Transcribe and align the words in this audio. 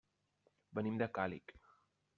Venim 0.79 0.97
de 1.03 1.11
Càlig. 1.19 1.57